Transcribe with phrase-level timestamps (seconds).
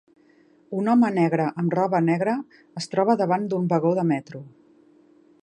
[0.77, 2.33] Un home negre amb roba negra
[2.83, 4.43] es troba davant d'un vagó de metro.